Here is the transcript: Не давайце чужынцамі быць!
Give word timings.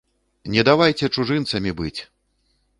Не 0.55 0.63
давайце 0.69 1.11
чужынцамі 1.19 1.77
быць! 1.83 1.97